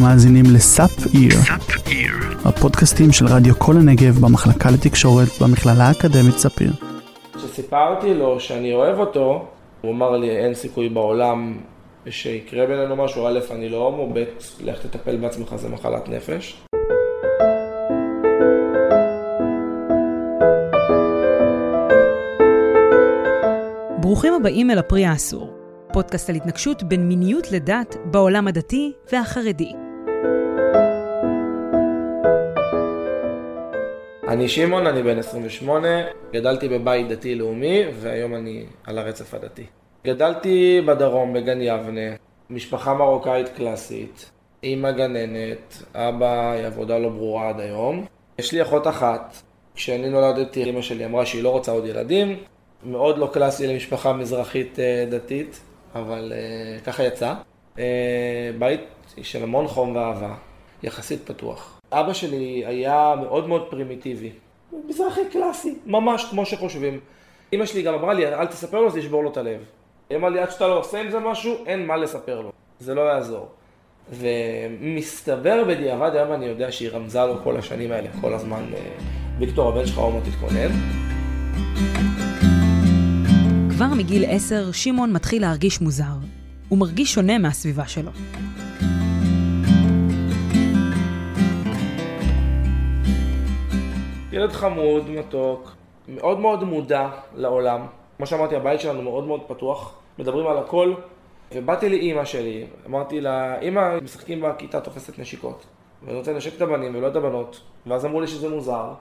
[0.00, 1.32] אתם מאזינים לסאפ איר,
[2.44, 6.72] הפודקאסטים של רדיו כל הנגב במחלקה לתקשורת במכללה האקדמית ספיר.
[7.36, 9.44] כשסיפרתי לו שאני אוהב אותו,
[9.80, 11.58] הוא אמר לי אין סיכוי בעולם
[12.10, 14.24] שיקרה בינינו משהו, א', אני לא הומו, ב',
[14.60, 16.62] לך תטפל בעצמך, זה מחלת נפש.
[24.00, 25.50] ברוכים הבאים אל הפרי האסור,
[25.92, 29.72] פודקאסט על התנגשות בין מיניות לדת בעולם הדתי והחרדי.
[34.30, 35.88] אני שמעון, אני בן 28,
[36.32, 39.64] גדלתי בבית דתי-לאומי, והיום אני על הרצף הדתי.
[40.04, 42.10] גדלתי בדרום, בגן יבנה,
[42.50, 44.30] משפחה מרוקאית קלאסית,
[44.62, 48.06] אימא גננת, אבא היא עבודה לא ברורה עד היום.
[48.38, 49.36] יש לי אחות אחת,
[49.74, 52.36] כשאני נולדתי, אימא שלי אמרה שהיא לא רוצה עוד ילדים,
[52.84, 55.60] מאוד לא קלאסי למשפחה מזרחית אה, דתית,
[55.94, 57.34] אבל אה, ככה יצא.
[57.78, 58.80] אה, בית
[59.22, 60.34] של המון חום ואהבה,
[60.82, 61.80] יחסית פתוח.
[61.92, 64.30] אבא שלי היה מאוד מאוד פרימיטיבי,
[64.88, 67.00] מזרחי קלאסי, ממש כמו שחושבים.
[67.52, 69.60] אמא שלי גם אמרה לי, אל תספר לו, זה ישבור לו את הלב.
[70.10, 72.52] היא אמרה לי, עד שאתה לא עושה עם זה משהו, אין מה לספר לו.
[72.80, 73.48] זה לא יעזור.
[74.10, 78.62] ומסתבר בדיעבד, היום אני יודע שהיא רמזה לו כל השנים האלה, כל הזמן,
[79.38, 80.70] ויקטור, הבן שלך הומו תתכונן.
[83.70, 86.29] כבר מגיל עשר, שמעון מתחיל להרגיש מוזר.
[86.70, 88.10] הוא מרגיש שונה מהסביבה שלו.
[94.32, 95.72] ילד חמוד, מתוק,
[96.08, 97.86] מאוד מאוד מודע לעולם.
[98.16, 100.94] כמו שאמרתי, הבית שלנו מאוד מאוד פתוח, מדברים על הכל.
[101.54, 105.66] ובאתי לאימא שלי, אמרתי לה, אימא, משחקים בכיתה תופסת נשיקות.
[106.02, 107.60] ואני רוצה לנשק את הבנים ולא את הבנות.
[107.86, 108.92] ואז אמרו לי שזה מוזר,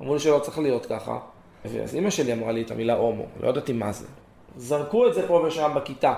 [0.00, 1.18] אמרו לי שלא צריך להיות ככה.
[1.64, 4.06] אז אימא שלי אמרה לי את המילה הומו, לא ידעתי מה זה.
[4.56, 6.14] זרקו את זה פה ושם בכיתה,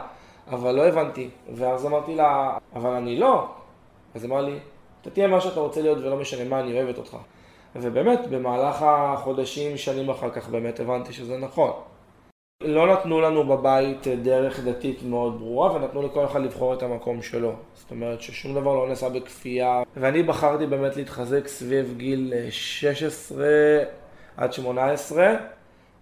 [0.51, 1.29] אבל לא הבנתי.
[1.55, 3.47] ואז אמרתי לה, אבל אני לא.
[4.15, 4.59] אז אמרה לי,
[5.03, 7.17] אתה תהיה מה שאתה רוצה להיות ולא משנה מה, אני אוהבת אותך.
[7.77, 11.73] ובאמת, במהלך החודשים, שנים אחר כך, באמת הבנתי שזה נכון.
[12.63, 17.53] לא נתנו לנו בבית דרך דתית מאוד ברורה, ונתנו לכל אחד לבחור את המקום שלו.
[17.75, 19.83] זאת אומרת ששום דבר לא נעשה בכפייה.
[19.97, 23.47] ואני בחרתי באמת להתחזק סביב גיל 16
[24.37, 25.35] עד 18.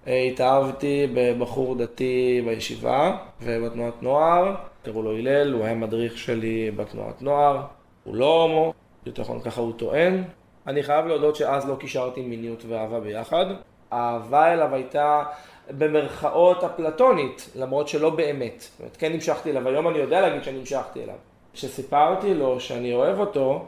[0.07, 7.63] התאהבתי בבחור דתי בישיבה ובתנועת נוער, קראו לו הלל, הוא היה מדריך שלי בתנועת נוער,
[8.05, 8.73] הוא לא הומו,
[9.07, 10.23] יותר נכון ככה הוא טוען.
[10.67, 13.47] אני חייב להודות שאז לא קישרתי מיניות ואהבה ביחד.
[13.91, 15.23] האהבה אליו הייתה
[15.71, 18.61] במרכאות אפלטונית, למרות שלא באמת.
[18.61, 21.15] זאת אומרת, כן נמשכתי אליו, היום אני יודע להגיד שנמשכתי אליו.
[21.53, 23.67] כשסיפרתי לו שאני אוהב אותו,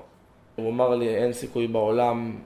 [0.57, 2.37] הוא אמר לי אין סיכוי בעולם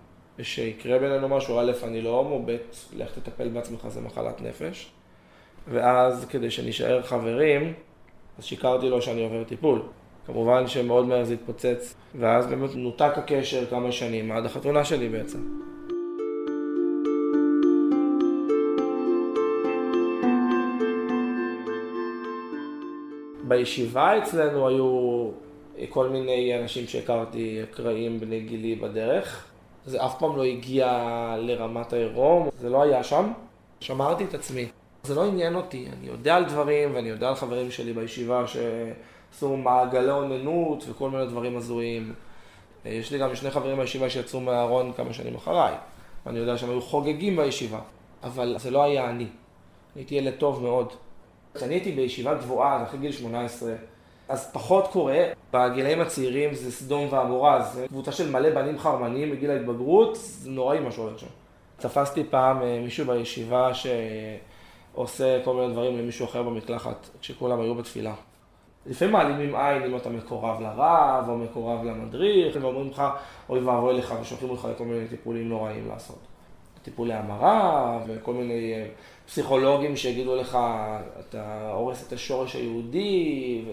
[0.42, 2.56] שיקרה בינינו משהו, א', אני לא הומו, ב',
[2.96, 4.90] לך תטפל בעצמך, זה מחלת נפש.
[5.68, 7.72] ואז כדי שנישאר חברים,
[8.38, 9.82] אז שיקרתי לו שאני עובר טיפול.
[10.26, 15.38] כמובן שמאוד מהר זה התפוצץ, ואז באמת נותק הקשר כמה שנים, עד החתונה שלי בעצם.
[23.48, 25.30] בישיבה אצלנו היו
[25.88, 29.49] כל מיני אנשים שהכרתי, אקראיים בני גילי בדרך.
[29.90, 30.86] זה אף פעם לא הגיע
[31.38, 33.32] לרמת העירום, זה לא היה שם.
[33.80, 34.68] שמרתי את עצמי.
[35.02, 39.56] זה לא עניין אותי, אני יודע על דברים ואני יודע על חברים שלי בישיבה שעשו
[39.56, 42.14] מעגלי אוננות וכל מיני דברים הזויים.
[42.84, 45.74] יש לי גם שני חברים בישיבה שיצאו מהארון כמה שנים אחריי.
[46.26, 47.80] ואני יודע שהם היו חוגגים בישיבה,
[48.22, 49.26] אבל זה לא היה אני.
[49.96, 50.92] הייתי ילד טוב מאוד.
[51.54, 53.72] כשאני הייתי בישיבה גבוהה, אחרי גיל 18,
[54.30, 55.24] אז פחות קורה.
[55.52, 60.80] בגילאים הצעירים זה סדום ועמורה, זה קבוצה של מלא בנים חרמנים בגיל ההתבגרות, זה נוראי
[60.80, 61.26] מה שהולך שם.
[61.76, 63.70] תפסתי פעם מישהו בישיבה
[64.94, 68.14] שעושה כל מיני דברים למישהו אחר במקלחת, כשכולם היו בתפילה.
[68.86, 73.02] לפעמים מעלימים עין אם אתה מקורב לרב או מקורב למדריך, ואומרים לך,
[73.48, 76.18] אוי ואבוי לך, ושולחים אותך לכל מיני טיפולים נוראים לעשות.
[76.82, 78.74] טיפולי המרה וכל מיני
[79.26, 80.58] פסיכולוגים שיגידו לך,
[81.20, 83.64] אתה הורס את השורש היהודי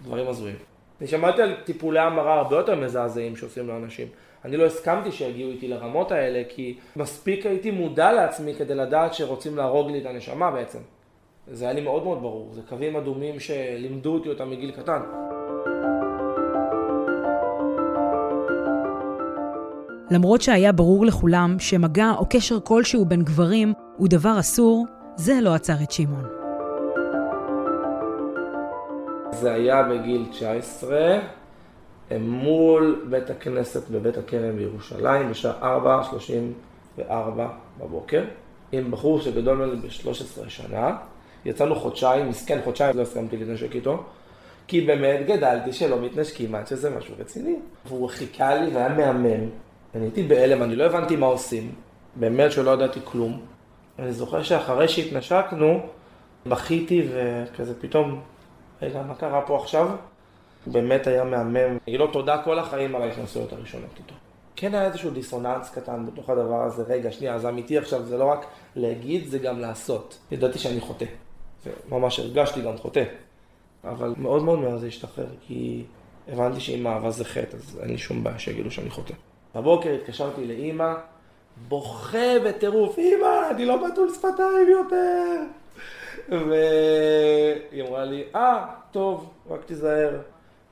[0.00, 0.56] ודברים הזויים.
[1.00, 4.08] אני שמעתי על טיפולי המרה הרבה יותר מזעזעים שעושים לאנשים.
[4.44, 9.56] אני לא הסכמתי שיגיעו איתי לרמות האלה, כי מספיק הייתי מודע לעצמי כדי לדעת שרוצים
[9.56, 10.78] להרוג לי את הנשמה בעצם.
[11.46, 15.00] זה היה לי מאוד מאוד ברור, זה קווים אדומים שלימדו אותי אותם מגיל קטן.
[20.14, 25.54] למרות שהיה ברור לכולם שמגע או קשר כלשהו בין גברים הוא דבר אסור, זה לא
[25.54, 26.24] עצר את שמעון.
[29.32, 31.18] זה היה בגיל 19,
[32.20, 35.78] מול בית הכנסת בבית הכרם בירושלים, בשעה
[36.98, 37.02] 4.34
[37.80, 38.24] בבוקר,
[38.72, 40.96] עם בחור שגדול ממני ב-13 שנה.
[41.44, 44.02] יצאנו חודשיים, מסכן חודשיים, לא הסכמתי להתנשק איתו,
[44.66, 47.56] כי באמת גדלתי שלא מתנשקים עד שזה משהו רציני.
[47.86, 49.63] והוא חיכה לי והיה מהמם.
[49.94, 51.72] אני הייתי בהלם, אני לא הבנתי מה עושים.
[52.14, 53.40] באמת שלא ידעתי כלום.
[53.98, 55.80] אני זוכר שאחרי שהתנשקנו,
[56.46, 58.20] בכיתי וכזה פתאום,
[58.82, 59.88] רגע, מה קרה פה עכשיו?
[60.66, 61.78] באמת היה מהמם.
[61.86, 64.14] היא לא תודה כל החיים על ההתנסויות הראשונות איתו.
[64.56, 68.24] כן היה איזשהו דיסוננס קטן בתוך הדבר הזה, רגע, שנייה, אז אמיתי עכשיו, זה לא
[68.24, 68.46] רק
[68.76, 70.18] להגיד, זה גם לעשות.
[70.30, 71.06] ידעתי שאני חוטא.
[71.88, 73.04] וממש הרגשתי גם חוטא.
[73.84, 75.84] אבל מאוד מאוד מהר זה השתחרר, כי
[76.28, 79.14] הבנתי שאם אהבה זה חטא, אז אין לי שום בעיה שיגידו שאני חוטא.
[79.54, 80.94] בבוקר התקשרתי לאימא,
[81.68, 85.42] בוכה בטירוף, אימא, אני לא בטול שפתיים יותר.
[86.28, 90.20] והיא אמרה לי, אה, טוב, רק תיזהר.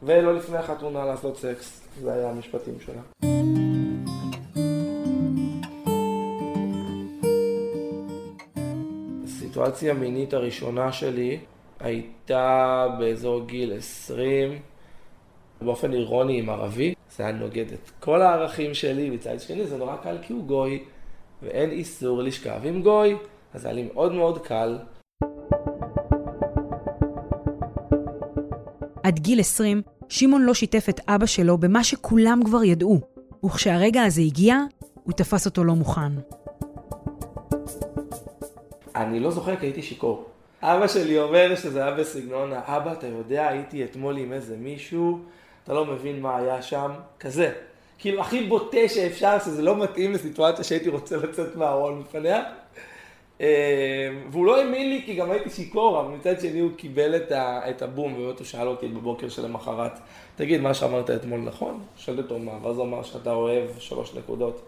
[0.02, 3.02] ולא לפני החתונה לעשות סקס, זה היה המשפטים שלה.
[9.24, 11.40] הסיטואציה המינית הראשונה שלי
[11.80, 14.58] הייתה באזור גיל 20,
[15.60, 16.94] באופן אירוני עם ערבי.
[17.16, 20.84] זה היה נוגד את כל הערכים שלי, מצד שני זה נורא קל כי הוא גוי,
[21.42, 23.16] ואין איסור לשכב עם גוי,
[23.54, 24.78] אז היה לי מאוד מאוד קל.
[29.02, 33.00] עד גיל 20, שמעון לא שיתף את אבא שלו במה שכולם כבר ידעו,
[33.44, 34.56] וכשהרגע הזה הגיע,
[35.04, 36.12] הוא תפס אותו לא מוכן.
[38.96, 40.24] אני לא זוכר כי הייתי שיכור.
[40.62, 45.18] אבא שלי אומר שזה היה בסגנון, אבא, אתה יודע, הייתי אתמול עם איזה מישהו,
[45.64, 47.52] אתה לא מבין מה היה שם, כזה.
[47.98, 52.42] כאילו, הכי בוטה שאפשר, שזה לא מתאים לסיטואציה שהייתי רוצה לצאת מהארון בפניה.
[53.40, 57.32] אה, והוא לא האמין לי כי גם הייתי שיכור, אבל מצד שני הוא קיבל את,
[57.32, 59.92] ה, את הבום, ובאמת הוא שאל אותי בבוקר שלמחרת,
[60.36, 61.84] תגיד, מה שאמרת אתמול נכון?
[61.96, 64.62] שאלתי אותו מה, ואז הוא אמר שאתה אוהב שלוש נקודות.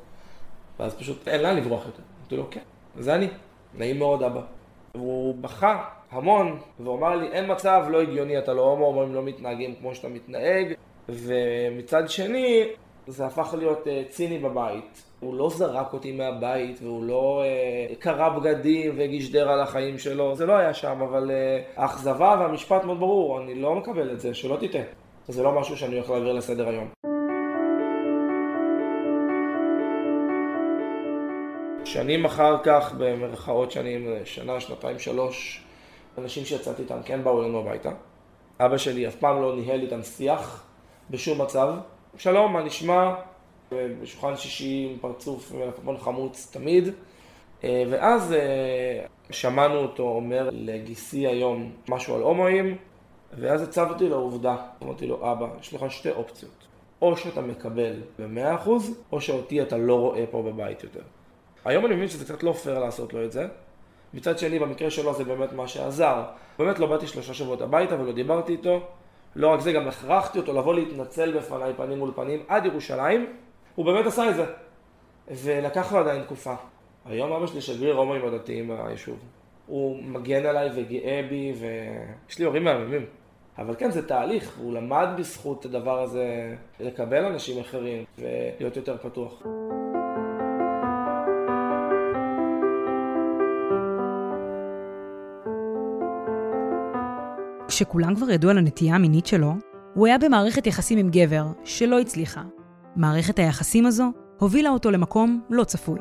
[0.78, 2.02] ואז פשוט אין לאן לברוח יותר.
[2.20, 2.60] אמרתי לו, כן,
[2.98, 3.28] זה אני.
[3.74, 4.40] נעים מאוד אבא.
[4.94, 9.22] והוא בכה המון, והוא אמר לי, אין מצב, לא הגיוני, אתה לא הומו, הומואים לא
[9.22, 10.72] מתנהגים כמו שאתה מתנהג.
[11.08, 12.64] ומצד שני,
[13.06, 15.02] זה הפך להיות uh, ציני בבית.
[15.20, 20.34] הוא לא זרק אותי מהבית, והוא לא uh, קרע בגדים והגיש דר על החיים שלו,
[20.34, 24.34] זה לא היה שם, אבל uh, האכזבה והמשפט מאוד ברור, אני לא מקבל את זה,
[24.34, 24.82] שלא תטעה.
[25.28, 26.88] זה לא משהו שאני הולך להעביר לסדר היום.
[31.84, 35.64] שנים אחר כך, במרכאות שנים, שנה, שנתיים, שלוש,
[36.18, 37.90] אנשים שיצאתי איתם כן באו אלינו הביתה.
[38.60, 40.64] אבא שלי אף פעם לא ניהל איתם שיח
[41.10, 41.74] בשום מצב.
[42.16, 43.14] שלום, מה נשמע?
[43.72, 46.88] בשולחן שישי עם פרצוף ומלפפון חמוץ תמיד.
[47.62, 52.76] ואז אה, שמענו אותו אומר לגיסי היום משהו על הומואים,
[53.38, 54.56] ואז הצבתי לעובדה.
[54.82, 56.66] אמרתי לו, אבא, יש לך שתי אופציות.
[57.02, 58.68] או שאתה מקבל ב-100%
[59.12, 61.00] או שאותי אתה לא רואה פה בבית יותר.
[61.64, 63.46] היום אני מבין שזה קצת לא פייר לעשות לו את זה.
[64.14, 66.22] מצד שני, במקרה שלו זה באמת מה שעזר.
[66.58, 68.80] באמת לא באתי שלושה שבועות הביתה ולא דיברתי איתו.
[69.36, 73.26] לא רק זה, גם הכרחתי אותו לבוא להתנצל בפניי פנים מול פנים עד ירושלים.
[73.74, 74.44] הוא באמת עשה את זה.
[75.30, 76.54] ולקח לו עדיין תקופה.
[77.04, 79.18] היום אבא שלי שגריר הומואים הדתיים ביישוב.
[79.66, 83.06] הוא מגן עליי וגאה בי, ויש לי הורים מהממים.
[83.58, 89.42] אבל כן, זה תהליך, הוא למד בזכות הדבר הזה לקבל אנשים אחרים ולהיות יותר פתוח.
[97.74, 99.52] כשכולם כבר ידעו על הנטייה המינית שלו,
[99.94, 102.42] הוא היה במערכת יחסים עם גבר, שלא הצליחה.
[102.96, 104.04] מערכת היחסים הזו
[104.38, 106.00] הובילה אותו למקום לא צפוי.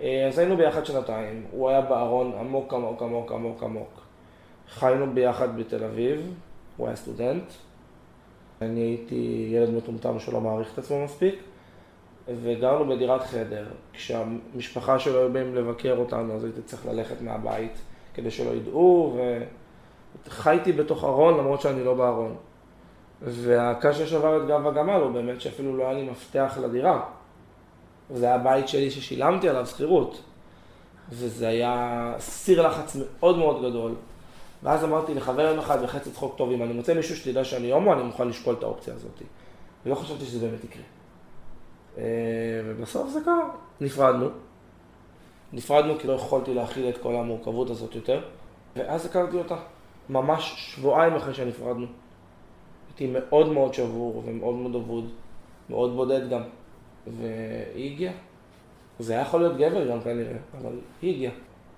[0.00, 4.00] אה, אז היינו ביחד שנתיים, הוא היה בארון עמוק עמוק עמוק עמוק עמוק.
[4.68, 6.34] חיינו ביחד בתל אביב,
[6.76, 7.44] הוא היה סטודנט.
[8.62, 11.34] אני הייתי ילד מטומטם שלא מעריך את עצמו מספיק,
[12.42, 13.66] וגרנו בדירת חדר.
[13.92, 17.78] כשהמשפחה שלו היו באים לבקר אותנו, אז הייתי צריך ללכת מהבית
[18.14, 19.42] כדי שלא ידעו, ו...
[20.28, 22.36] חייתי בתוך ארון למרות שאני לא בארון.
[23.22, 27.02] והקש ששבר את גב הגמל הוא באמת שאפילו לא היה לי מפתח לדירה.
[28.10, 30.22] זה היה בית שלי ששילמתי עליו שכירות.
[31.10, 33.94] וזה היה סיר לחץ מאוד מאוד גדול.
[34.62, 37.92] ואז אמרתי לחבר יום אחד וחצי צחוק טוב, אם אני מוצא מישהו שתדע שאני הומו,
[37.92, 39.22] אני מוכן לשקול את האופציה הזאת.
[39.86, 40.82] ולא חשבתי שזה באמת יקרה.
[41.98, 42.04] אה,
[42.64, 43.50] ובסוף זה קרה,
[43.80, 44.28] נפרדנו.
[45.52, 48.22] נפרדנו כי לא יכולתי להכיל את כל המורכבות הזאת יותר,
[48.76, 49.56] ואז הכרתי אותה.
[50.10, 51.86] ממש שבועיים אחרי שנפרדנו.
[52.88, 55.10] הייתי מאוד מאוד שבור ומאוד מאוד אבוד,
[55.70, 56.42] מאוד בודד גם,
[57.06, 58.12] והיא הגיעה.
[58.98, 61.32] זה היה יכול להיות גבר גם כנראה, אבל היא הגיעה.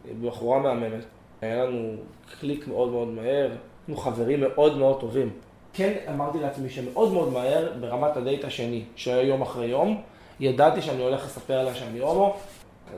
[0.05, 1.05] היא בחורה מהממת.
[1.41, 1.95] היה לנו
[2.41, 3.51] קליק מאוד מאוד מהר,
[3.87, 5.31] היינו חברים מאוד מאוד טובים.
[5.73, 10.03] כן אמרתי לעצמי שמאוד מאוד מהר, ברמת הדייט השני, שהיה יום אחרי יום,
[10.41, 12.37] ידעתי שאני הולך לספר לה שאני הומו,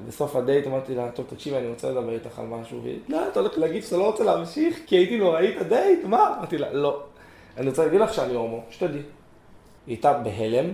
[0.07, 3.41] בסוף הדייט אמרתי לה, טוב תקשיבי, אני רוצה לדבר איתך על משהו, והיא, לא, אתה
[3.41, 6.35] הולך להגיד שאתה לא רוצה להמשיך, כי הייתי נוראית בדייט, מה?
[6.39, 7.03] אמרתי לה, לא.
[7.57, 8.97] אני רוצה להגיד לך שאני הומו, שתדעי.
[8.97, 9.05] היא
[9.87, 10.71] הייתה בהלם,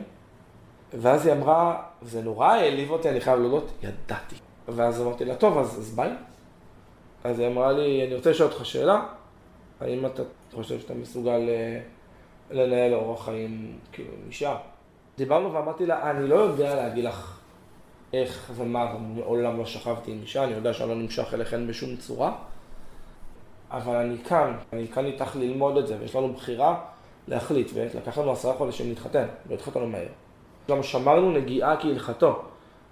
[0.93, 4.37] ואז היא אמרה, זה נורא העליב אותי, אני חייב להודות, ידעתי.
[4.69, 6.11] ואז אמרתי לה, טוב, אז, אז ביי.
[7.25, 9.07] אז היא אמרה לי, אני רוצה לשאול אותך שאלה,
[9.81, 10.23] האם אתה
[10.55, 11.81] חושב שאתה מסוגל אה,
[12.51, 14.57] לנהל אורח חיים כאילו אישה?
[15.17, 17.40] דיברנו ואמרתי לה, אני לא יודע להגיד לך
[18.13, 22.33] איך ומה, מעולם לא שכבתי עם אישה, אני יודע שאני לא נמשך אליכן בשום צורה,
[23.71, 26.81] אבל אני כאן, אני כאן איתך ללמוד את זה, ויש לנו בחירה
[27.29, 30.09] להחליט, ולקח לנו עשרה חודשים להתחתן, לא התחתנו מהר.
[30.71, 32.43] גם שמרנו נגיעה כהלכתו.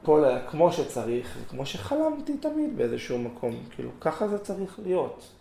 [0.03, 5.33] הכל היה כמו שצריך, כמו שחלמתי תמיד באיזשהו מקום, כאילו, ככה זה צריך להיות.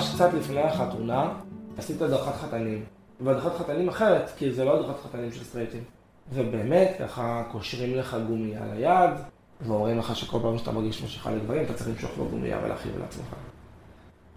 [0.00, 1.32] ממש קצת לפני החתונה,
[1.78, 2.84] עשית הדרכת חתנים.
[3.20, 5.84] והדרכת חתנים אחרת, כי זה לא הדרכת חתנים של סטרייטים.
[6.32, 9.10] ובאמת, ככה קושרים לך גומיה ליד,
[9.60, 13.34] ואומרים לך שכל פעם שאתה מרגיש משיכה לגברים, אתה צריך למשוך לו גומיה ולהכאיב לעצמך.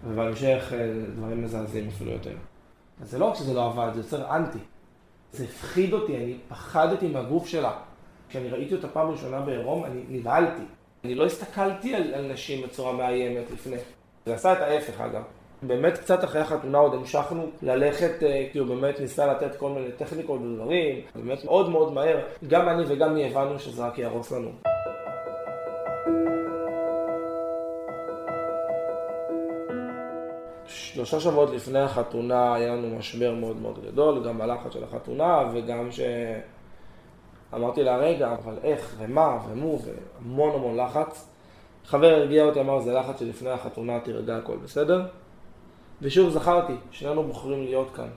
[0.04, 2.36] ובהמשך אה, דברים מזעזעים אפילו יותר.
[3.02, 4.58] אז זה לא רק שזה לא עבד, זה יוצר אנטי.
[5.32, 7.72] זה הפחיד אותי, אני פחדתי מהגוף שלה.
[8.28, 10.62] כשאני ראיתי אותה פעם ראשונה בעירום, אני נבהלתי.
[11.04, 13.76] אני לא הסתכלתי על, על נשים בצורה מאיימת לפני.
[14.26, 15.22] זה עשה את ההפך אגב.
[15.66, 19.92] באמת קצת אחרי החתונה עוד המשכנו ללכת, אה, כי הוא באמת ניסה לתת כל מיני
[19.92, 24.50] טכניקות ודברים, באמת מאוד מאוד מהר, גם אני וגם היא הבנו שזה רק יהרוס לנו.
[30.66, 35.88] שלושה שבועות לפני החתונה היה לנו משבר מאוד מאוד גדול, גם בלחץ של החתונה וגם
[37.52, 41.28] שאמרתי לה, רגע, אבל איך ומה ומו והמון המון לחץ.
[41.84, 45.06] חבר הרגיע אותי, אמר, זה לחץ שלפני החתונה, תירגע, הכל בסדר.
[46.02, 48.08] ושוב זכרתי, שנינו בוחרים להיות כאן.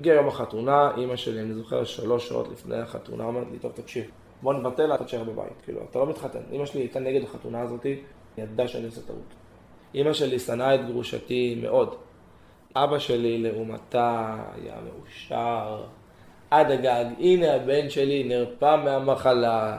[0.00, 4.04] הגיע יום החתונה, אימא שלי, אני זוכר, שלוש שעות לפני החתונה, אמרת לי, טוב, תקשיב,
[4.42, 5.62] בוא נבטל, אתה תשאר בבית.
[5.64, 6.40] כאילו, אתה לא מתחתן.
[6.52, 7.88] אימא שלי הייתה נגד החתונה הזאתי,
[8.36, 9.34] היא ידעה שאני עושה טעות.
[9.94, 11.94] אימא שלי שנאה את גרושתי מאוד.
[12.76, 15.84] אבא שלי, לעומתה, היה מאושר.
[16.50, 19.78] עד הגג, הנה הבן שלי נרפא מהמחלה.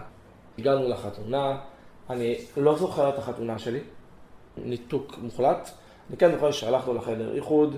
[0.57, 1.57] הגענו לחתונה,
[2.09, 3.79] אני לא זוכר את החתונה שלי,
[4.57, 5.69] ניתוק מוחלט.
[6.09, 7.75] אני כן זוכר שהלכנו לחדר איחוד,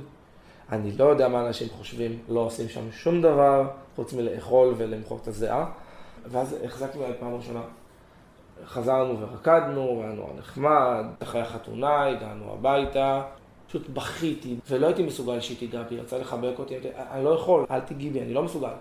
[0.71, 5.27] אני לא יודע מה אנשים חושבים, לא עושים שם שום דבר, חוץ מלאכול ולמחוק את
[5.27, 5.65] הזיעה.
[6.25, 7.61] ואז החזקנו עליה פעם ראשונה.
[8.65, 13.21] חזרנו ורקדנו, והיה נורא נחמד, אחרי החתונה הגענו הביתה,
[13.67, 16.75] פשוט בכיתי, ולא הייתי מסוגל שהיא תיגע בי, רצה לחבק אותי,
[17.11, 18.73] אני לא יכול, אל תיגעי בי, אני לא מסוגל.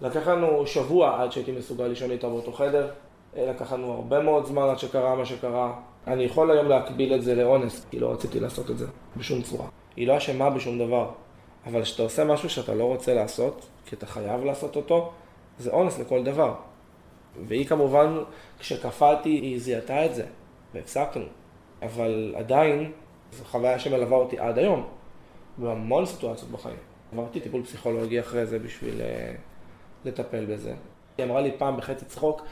[0.00, 2.88] לקח לנו שבוע עד שהייתי מסוגל לישון איתה באותו חדר,
[3.36, 5.72] לקח לנו הרבה מאוד זמן עד שקרה מה שקרה.
[6.06, 8.86] אני יכול היום להקביל את זה לאונס, כי לא רציתי לעשות את זה
[9.16, 9.66] בשום צורה.
[9.96, 11.10] היא לא אשמה בשום דבר,
[11.66, 15.12] אבל כשאתה עושה משהו שאתה לא רוצה לעשות, כי אתה חייב לעשות אותו,
[15.58, 16.54] זה אונס לכל דבר.
[17.46, 18.18] והיא כמובן,
[18.58, 20.24] כשקפאתי, היא זיהתה את זה,
[20.74, 21.24] והפסקנו.
[21.82, 22.92] אבל עדיין,
[23.32, 24.86] זו חוויה שמלווה אותי עד היום,
[25.58, 26.76] בהמון סיטואציות בחיים.
[27.12, 29.38] עברתי טיפול פסיכולוגי אחרי זה בשביל uh,
[30.04, 30.74] לטפל בזה.
[31.18, 32.42] היא אמרה לי פעם בחצי צחוק,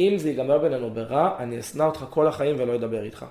[0.00, 3.26] אם זה ייגמר בינינו ברע, אני אשנא אותך כל החיים ולא אדבר איתך.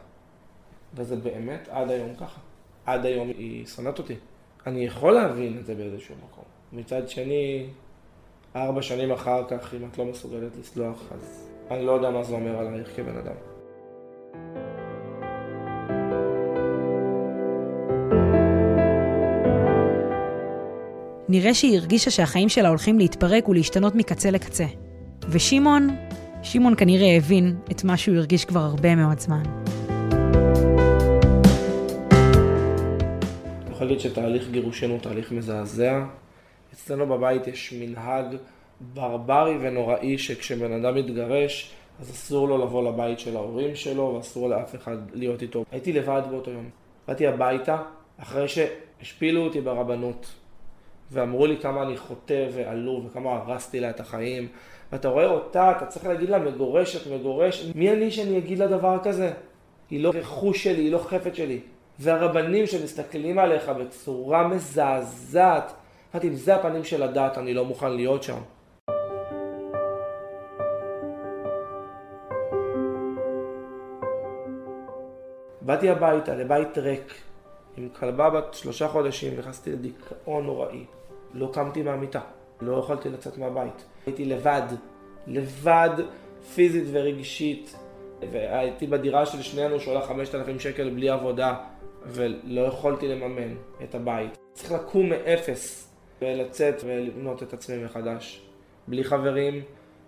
[0.93, 2.39] וזה באמת עד היום ככה.
[2.85, 4.15] עד היום היא שונאת אותי.
[4.67, 6.43] אני יכול להבין את זה באיזשהו מקום.
[6.73, 7.67] מצד שני,
[8.55, 12.33] ארבע שנים אחר כך, אם את לא מסוגלת לסלוח, אז אני לא יודע מה זה
[12.33, 13.35] אומר עלייך כבן אדם.
[21.29, 24.65] נראה שהיא הרגישה שהחיים שלה הולכים להתפרק ולהשתנות מקצה לקצה.
[25.29, 25.95] ושמעון,
[26.43, 29.43] שמעון כנראה הבין את מה שהוא הרגיש כבר הרבה מאוד זמן.
[33.65, 36.03] אני יכול להגיד שתהליך גירושין הוא תהליך מזעזע.
[36.73, 38.25] אצלנו בבית יש מנהג
[38.93, 44.75] ברברי ונוראי שכשבן אדם מתגרש, אז אסור לו לבוא לבית של ההורים שלו ואסור לאף
[44.75, 45.65] אחד להיות איתו.
[45.71, 46.69] הייתי לבד באותו יום.
[47.07, 47.77] באתי הביתה
[48.17, 50.40] אחרי שהשפילו אותי ברבנות
[51.11, 54.47] ואמרו לי כמה אני חוטא ועלוב וכמה הרסתי לה את החיים
[54.91, 58.97] ואתה רואה אותה, אתה צריך להגיד לה מגורשת, מגורש, מי אני שאני אגיד לה דבר
[59.03, 59.31] כזה?
[59.89, 61.59] היא לא רכוש שלי, היא לא חפץ שלי.
[61.99, 65.73] והרבנים שמסתכלים עליך בצורה מזעזעת,
[66.13, 68.37] אמרתי, אם זה הפנים של הדת, אני לא מוכן להיות שם.
[75.61, 77.13] באתי הביתה, לבית ריק,
[77.77, 80.85] עם כלבה בת שלושה חודשים, נכנסתי לדיכאון נוראי.
[81.33, 82.21] לא קמתי מהמיטה,
[82.61, 83.85] לא יכולתי לצאת מהבית.
[84.05, 84.67] הייתי לבד,
[85.27, 85.89] לבד
[86.55, 87.75] פיזית ורגשית,
[88.31, 91.55] והייתי בדירה של שנינו שעולה 5,000 שקל בלי עבודה,
[92.05, 94.37] ולא יכולתי לממן את הבית.
[94.53, 95.91] צריך לקום מאפס.
[96.21, 98.41] ולצאת ולבנות את עצמי מחדש.
[98.87, 99.61] בלי חברים,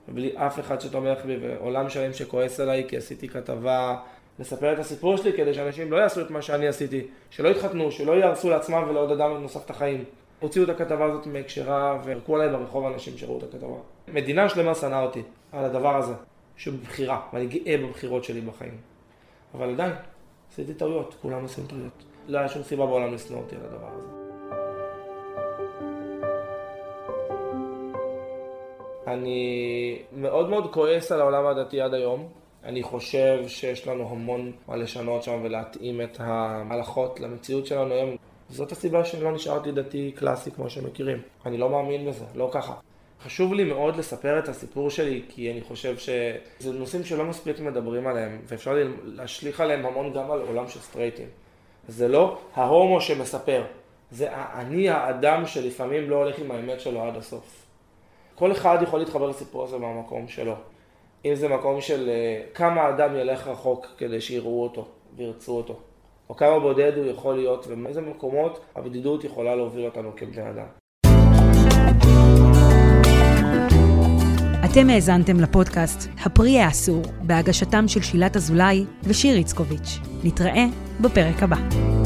[0.07, 3.95] בלי אף אחד שתומך בי, ועולם שלם שכועס עליי כי עשיתי כתבה
[4.39, 8.11] לספר את הסיפור שלי כדי שאנשים לא יעשו את מה שאני עשיתי, שלא יתחתנו, שלא
[8.11, 10.03] יהרסו לעצמם ולעוד אדם נוסף את החיים.
[10.43, 13.75] הוציאו את הכתבה הזאת מהקשרה והרקו עליי ברחוב אנשים שראו את הכתבה.
[14.07, 15.21] מדינה שלמה שנאה אותי
[15.51, 16.13] על הדבר הזה,
[16.57, 18.77] שבבחירה, ואני גאה בבחירות שלי בחיים.
[19.53, 19.91] אבל עדיין,
[20.51, 22.03] עשיתי טעויות, כולם עושים טעויות.
[22.27, 24.07] לא היה שום סיבה בעולם לשנוא אותי על הדבר הזה.
[29.07, 32.27] אני מאוד מאוד כועס על העולם הדתי עד היום.
[32.63, 38.15] אני חושב שיש לנו המון מה לשנות שם ולהתאים את ההלכות למציאות שלנו היום.
[38.53, 41.22] זאת הסיבה שלא נשארתי דתי קלאסי כמו שמכירים.
[41.45, 42.74] אני לא מאמין בזה, לא ככה.
[43.24, 48.07] חשוב לי מאוד לספר את הסיפור שלי, כי אני חושב שזה נושאים שלא מספיק מדברים
[48.07, 51.27] עליהם, ואפשר להשליך עליהם המון גם על עולם של סטרייטים.
[51.88, 53.63] זה לא ההומו שמספר,
[54.12, 57.65] זה אני האדם שלפעמים לא הולך עם האמת שלו עד הסוף.
[58.36, 60.55] כל אחד יכול להתחבר לסיפור הזה מהמקום שלו.
[61.25, 65.79] אם זה מקום של אה, כמה אדם ילך רחוק כדי שיראו אותו וירצו אותו,
[66.29, 70.65] או כמה בודד הוא יכול להיות, ומאיזה מקומות הבדידות יכולה להוביל אותנו כבני אדם.
[74.65, 79.99] אתם האזנתם לפודקאסט הפרי האסור בהגשתם של שילת אזולאי ושיר איצקוביץ'.
[80.23, 80.65] נתראה
[81.01, 82.02] בפרק הבא.